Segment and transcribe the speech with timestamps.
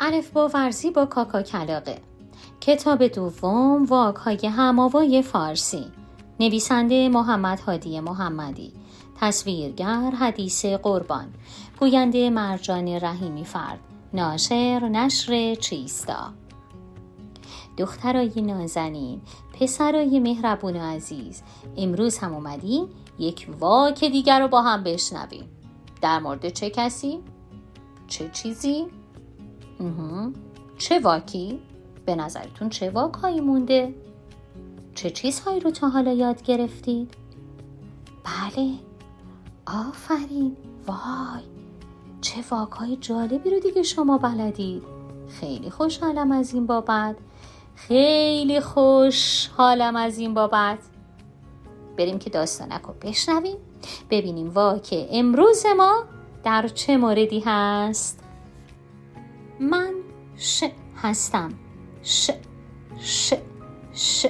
[0.00, 1.98] الف با ورزی با کاکا کلاقه
[2.60, 5.84] کتاب دوم واکهای هماوای فارسی.
[6.40, 8.72] نویسنده محمد هادی محمدی.
[9.20, 11.34] تصویرگر حدیث قربان.
[11.80, 13.78] گوینده مرجان رحیمی فرد.
[14.14, 16.32] ناشر نشر چیستا.
[17.78, 19.20] دخترای نازنین
[19.60, 21.42] پسرای مهربون و عزیز.
[21.76, 22.88] امروز هم اومدیم
[23.18, 25.48] یک واک دیگر رو با هم بشنویم.
[26.02, 27.20] در مورد چه کسی؟
[28.06, 28.86] چه چیزی؟
[30.78, 31.60] چه واکی؟
[32.06, 33.94] به نظرتون چه واکهایی مونده؟
[34.94, 37.14] چه چیزهایی رو تا حالا یاد گرفتید؟
[38.24, 38.70] بله.
[39.66, 40.56] آفرین.
[40.86, 41.44] وای.
[42.20, 44.82] چه واکهای جالبی رو دیگه شما بلدید.
[45.28, 47.16] خیلی خوشحالم از این بابت.
[47.74, 50.78] خیلی خوشحالم از این بابت.
[51.98, 53.56] بریم که داستانک رو بشنویم.
[54.10, 56.04] ببینیم واکه امروز ما
[56.44, 58.23] در چه موردی هست.
[59.60, 59.94] من
[60.36, 60.64] ش
[60.96, 61.52] هستم.
[62.02, 62.30] ش
[62.98, 63.34] ش
[63.92, 64.26] ش.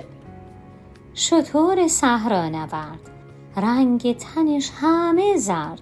[1.14, 3.10] شطور صحرا نورد
[3.56, 5.80] رنگ تنش همه زرد.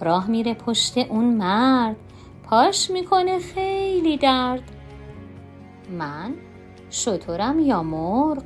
[0.00, 1.96] راه میره پشت اون مرد.
[2.44, 4.70] پاش می‌کنه خیلی درد.
[5.98, 6.34] من
[6.90, 8.42] شطورم یا مرغ؟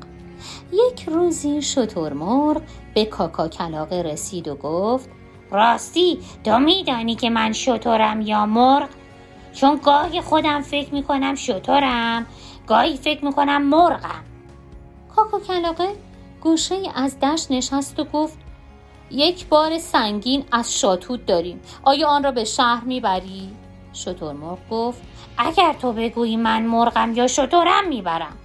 [0.72, 2.62] یک روزی شطور مرغ
[2.94, 5.10] به کاکا کلاقه رسید و گفت
[5.50, 8.88] راستی تو میدانی که من شطورم یا مرغ؟
[9.52, 12.26] چون گاهی خودم فکر می‌کنم شطورم
[12.66, 14.24] گاهی فکر می‌کنم مرغم.
[15.16, 15.88] کاکا کلاقه
[16.40, 18.38] گوشه از دشت نشست و گفت
[19.10, 21.60] یک بار سنگین از شاتوت داریم.
[21.82, 23.50] آیا آن را به شهر می‌بری؟
[23.92, 25.02] شطور مرغ گفت
[25.38, 28.36] اگر تو بگویی من مرغم یا شطورم می‌برم.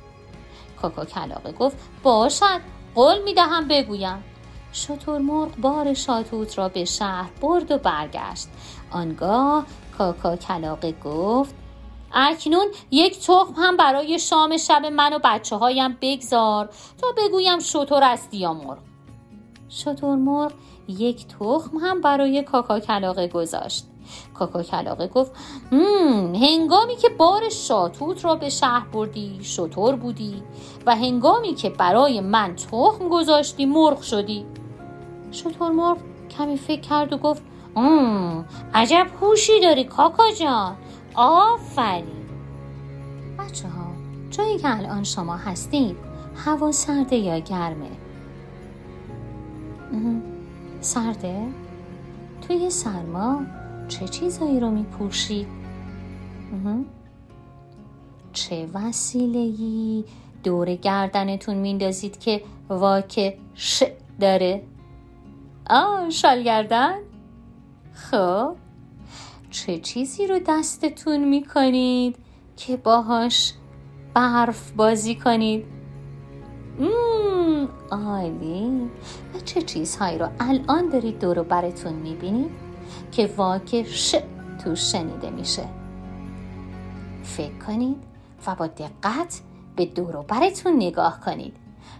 [0.81, 2.61] کاکا کلاقه گفت باشد
[2.95, 4.23] قول می‌دهم بگویم.
[4.71, 8.47] شطور مرغ بار شاتوت را به شهر برد و برگشت.
[8.91, 9.65] آنگاه
[9.97, 11.55] کاکا کلاقه گفت
[12.13, 16.69] اکنون یک تخم هم برای شام شب من و بچه هایم بگذار
[17.01, 18.77] تا بگویم شطور است یا مرغ.
[19.69, 20.51] شطور مرغ
[20.87, 23.85] یک تخم هم برای کاکا کلاقه گذاشت.
[24.33, 25.31] کاکا کلاقه گفت
[26.41, 30.43] هنگامی که بار شاتوت را به شهر بردی شطور بودی
[30.85, 34.45] و هنگامی که برای من تخم گذاشتی مرغ شدی.
[35.31, 35.97] شطور مرغ
[36.29, 37.43] کمی فکر کرد و گفت
[38.73, 40.75] عجب هوشی داری کاکا جان.
[41.15, 42.05] آفرین.
[43.39, 43.85] بچه ها
[44.29, 45.95] جایی که الان شما هستید
[46.35, 47.89] هوا سرده یا گرمه؟
[50.81, 51.47] سرده؟
[52.47, 53.41] توی سرما
[53.87, 55.47] چه چیزایی رو میپوشید؟
[58.33, 60.05] چه وسیلهی
[60.43, 63.83] دور گردنتون میندازید که واکه ش
[64.19, 64.63] داره؟
[65.69, 66.95] آه شال گردن.
[67.93, 68.55] خب
[69.51, 72.15] چه چیزی رو دستتون می‌کنید
[72.57, 73.53] که باهاش
[74.13, 75.65] برف بازی کنید؟
[77.91, 78.89] عالی.
[79.35, 82.51] و چه چیزهایی رو الان دارید دور براتون می‌بینید
[83.11, 84.15] که واکه ش
[84.63, 85.63] تو شنیده میشه؟
[87.23, 88.03] فکر کنید
[88.47, 89.41] و با دقت
[89.75, 91.53] به دور براتون نگاه کنید.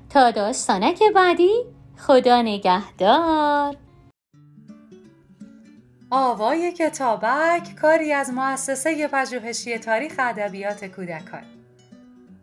[0.10, 1.52] تا داستانک بعدی
[1.98, 3.76] خدا نگهدار.
[6.10, 11.44] آوای کتابک کاری از مؤسسه پژوهشی تاریخ ادبیات کودکان.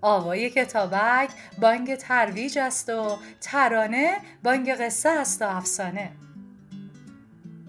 [0.03, 6.13] آوای کتابک بانگ ترویج است و ترانه بانگ قصه است و افسانه.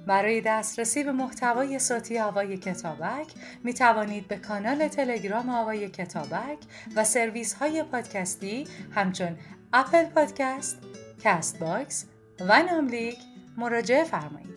[0.07, 3.28] برای دسترسی به محتوای صوتی آوای کتابک
[3.63, 6.57] می توانید به کانال تلگرام آوای کتابک
[6.96, 9.38] و سرویس های پادکستی همچون
[9.73, 10.78] اپل پادکست،
[11.23, 12.05] کست باکس
[12.39, 13.17] و ناملیک
[13.57, 14.54] مراجعه فرمایید.